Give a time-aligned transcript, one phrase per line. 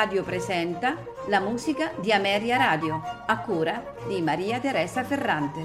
[0.00, 0.96] Radio presenta
[1.28, 5.60] la musica di Ameria Radio, a cura di Maria Teresa Ferrante.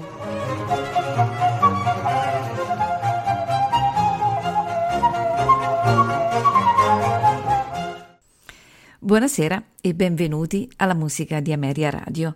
[8.98, 12.34] Buonasera e benvenuti alla musica di Ameria Radio.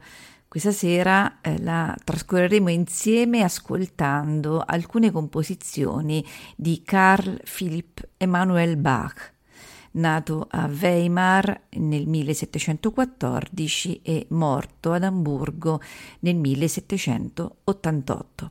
[0.48, 6.24] Questa sera eh, la trascorreremo insieme ascoltando alcune composizioni
[6.56, 9.34] di Carl Philipp Emanuel Bach
[9.92, 15.80] nato a Weimar nel 1714 e morto ad Amburgo
[16.20, 18.50] nel 1788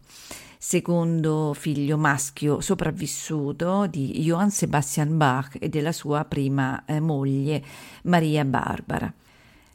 [0.61, 7.63] secondo figlio maschio sopravvissuto di Johann Sebastian Bach e della sua prima eh, moglie
[8.03, 9.11] Maria Barbara.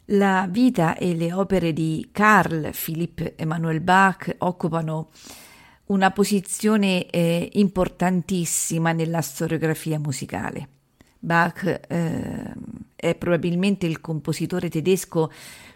[0.09, 5.09] La vita e le opere di Carl Philipp Emanuel Bach occupano
[5.85, 10.74] una posizione eh, importantissima nella storiografia musicale.
[11.19, 12.53] Bach eh,
[12.95, 15.31] è probabilmente il compositore tedesco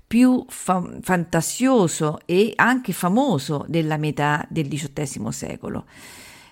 [0.06, 5.86] più fa- fantasioso e anche famoso della metà del XVIII secolo.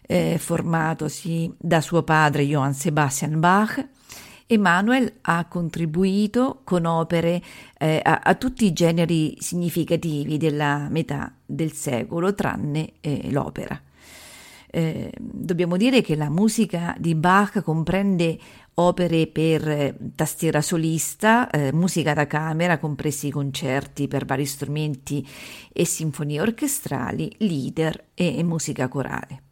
[0.10, 3.88] Eh, formatosi da suo padre Johann Sebastian Bach,
[4.50, 7.42] Emanuel ha contribuito con opere
[7.78, 13.82] eh, a, a, tutti i generi significativi della metà del secolo, tranne eh, l'opera.
[14.70, 18.38] Eh, dobbiamo dire che la musica di Bach comprende
[18.76, 25.26] opere per eh, tastiera solista, eh, musica da camera, compresi concerti per vari strumenti
[25.72, 29.44] e sinfonie orchestrali, lieder e, e musica corale.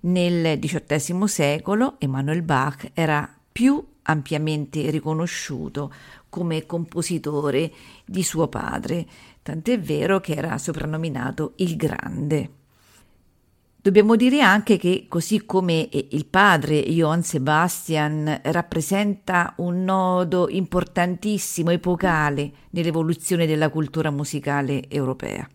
[0.00, 5.92] Nel XVIII secolo Emanuel Bach era più ampiamente riconosciuto
[6.28, 7.72] come compositore
[8.04, 9.06] di suo padre,
[9.42, 12.50] tant'è vero che era soprannominato il Grande.
[13.84, 22.50] Dobbiamo dire anche che, così come il padre Johann Sebastian rappresenta un nodo importantissimo, epocale
[22.70, 25.46] nell'evoluzione della cultura musicale europea.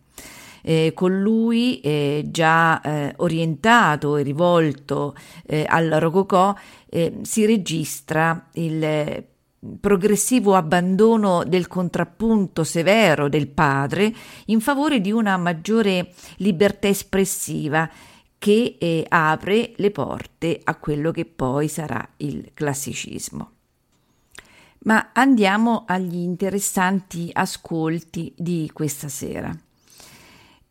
[0.62, 5.16] Eh, con lui, eh, già eh, orientato e rivolto
[5.48, 6.54] eh, al rococò,
[6.88, 9.26] eh, si registra il
[9.80, 14.14] progressivo abbandono del contrappunto severo del padre
[14.46, 17.90] in favore di una maggiore libertà espressiva
[18.40, 23.52] che eh, apre le porte a quello che poi sarà il classicismo.
[24.84, 29.56] Ma andiamo agli interessanti ascolti di questa sera.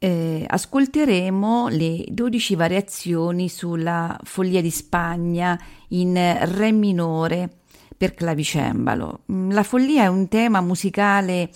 [0.00, 7.50] Eh, ascolteremo le 12 variazioni sulla Follia di Spagna in Re minore
[7.98, 9.24] per clavicembalo.
[9.30, 11.50] Mm, la follia è un tema musicale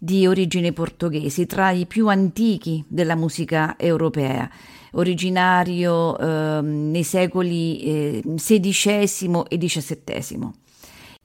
[0.00, 4.50] di origine portoghese, tra i più antichi della musica europea
[4.94, 10.50] originario eh, nei secoli eh, XVI e XVII.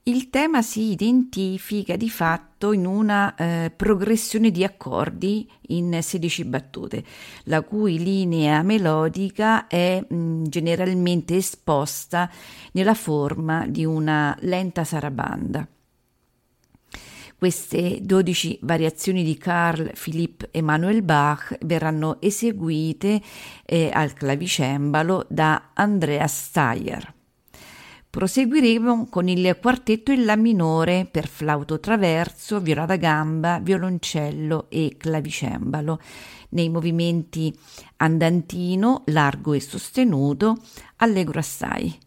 [0.04, 7.04] Il tema si identifica di fatto in una eh, progressione di accordi in 16 battute,
[7.44, 12.30] la cui linea melodica è mh, generalmente esposta
[12.72, 15.68] nella forma di una lenta sarabanda.
[17.40, 23.22] Queste 12 variazioni di Carl Philipp Emanuel Bach verranno eseguite
[23.64, 27.14] eh, al clavicembalo da Andreas Steyer.
[28.10, 34.96] Proseguiremo con il quartetto in La minore per flauto traverso, viola da gamba, violoncello e
[34.98, 35.98] clavicembalo
[36.50, 37.58] nei movimenti
[37.98, 40.58] andantino, largo e sostenuto,
[40.98, 41.98] allegro assai.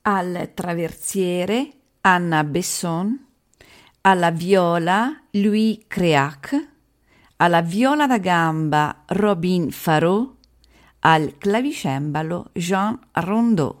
[0.00, 1.68] Al traversiere
[2.00, 3.23] Anna Besson,
[4.06, 6.68] alla viola Louis Creac,
[7.36, 10.34] alla viola da gamba Robin Farot,
[11.00, 13.74] al clavicembalo Jean Rondeau.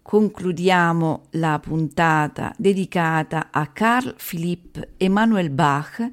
[0.00, 6.08] Concludiamo la puntata dedicata a Carl Philipp Emanuel Bach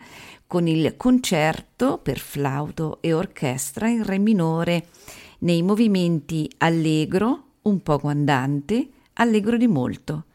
[0.46, 4.88] con il concerto per flauto e orchestra in re minore
[5.40, 10.26] nei movimenti allegro, un poco andante, allegro di molto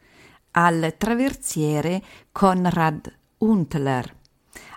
[0.51, 2.01] al traversiere
[2.31, 4.15] Conrad Huntler,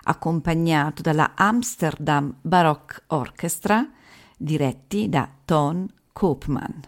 [0.03, 3.87] accompagnato dalla Amsterdam Baroque Orchestra,
[4.37, 6.81] diretti da Ton Koopman.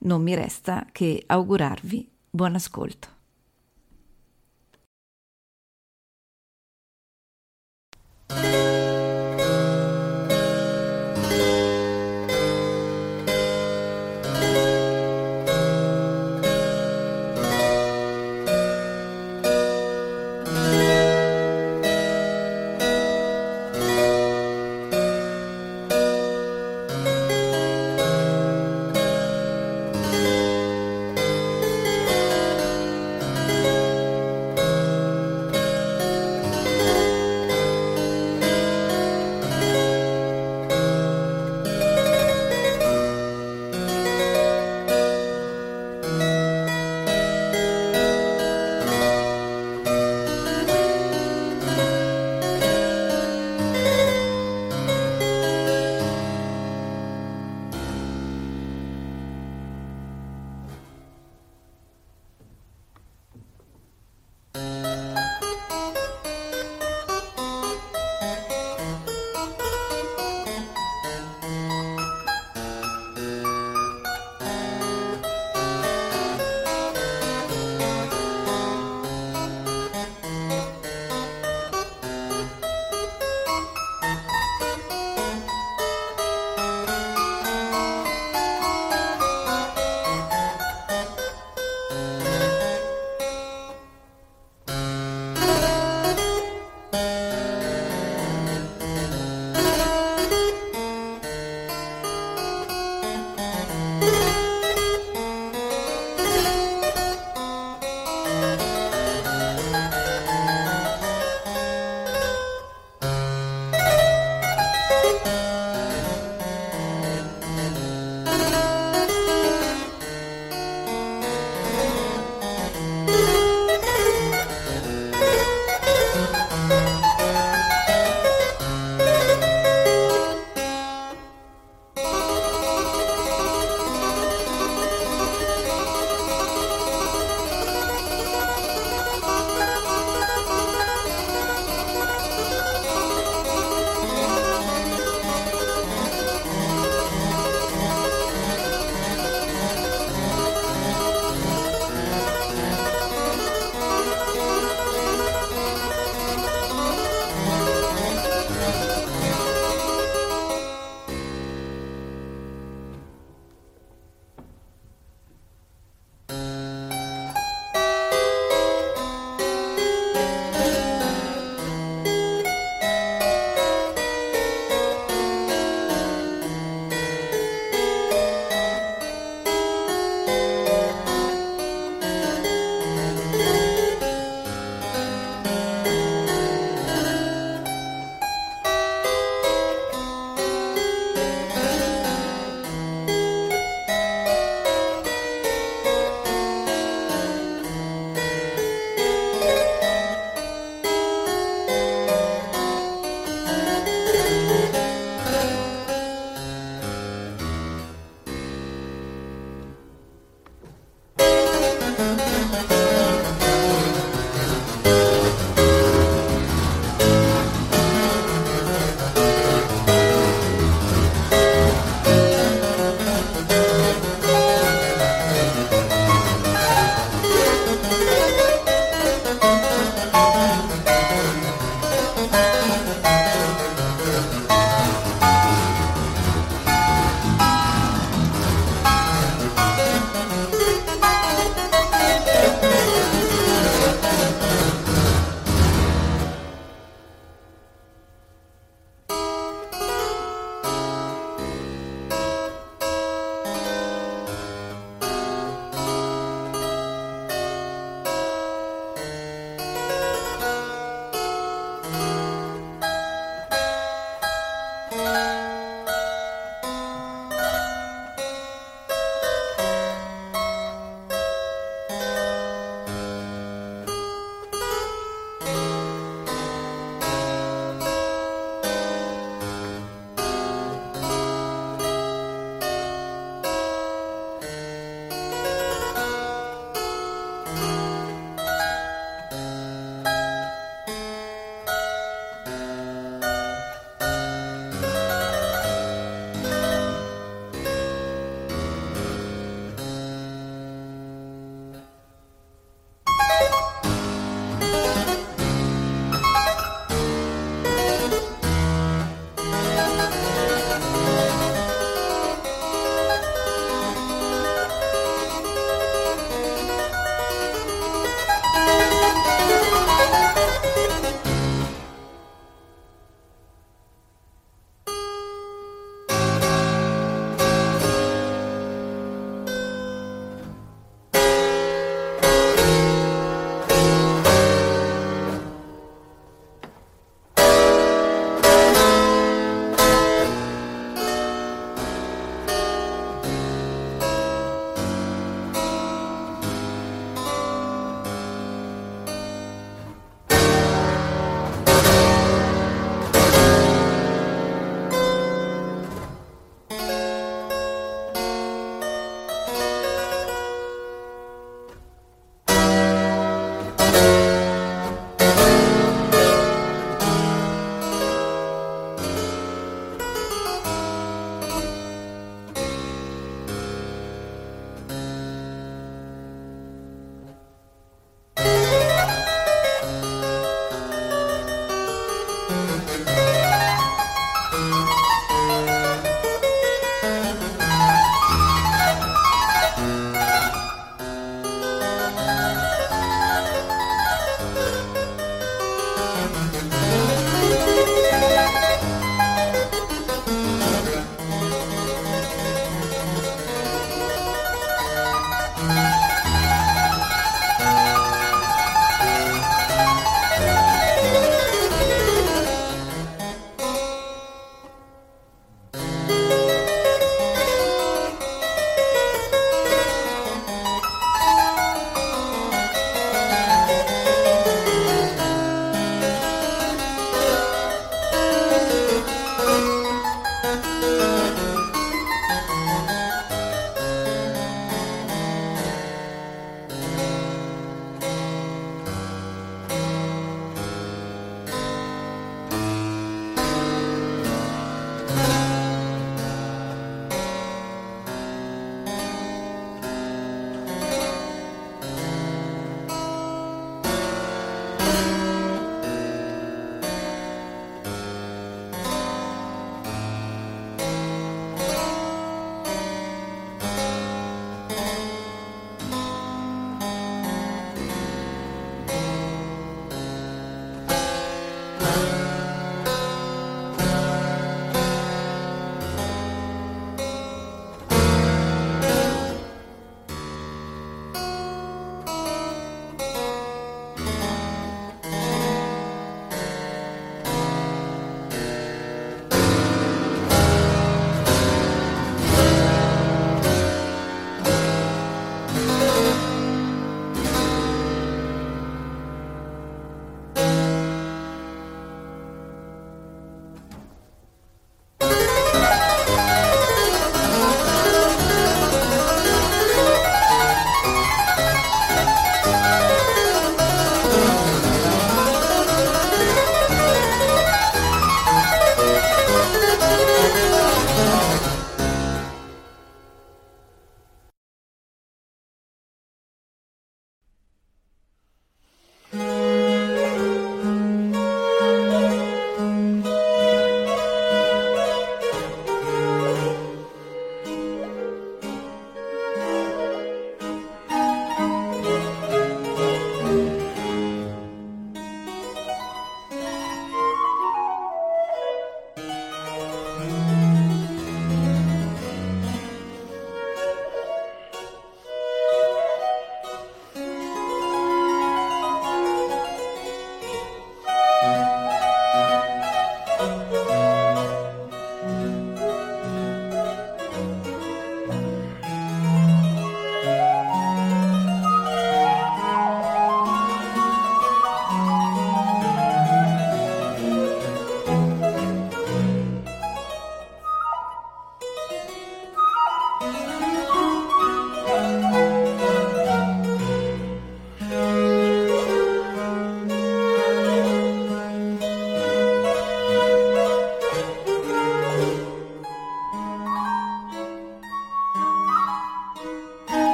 [0.00, 3.12] Non mi resta che augurarvi buon ascolto.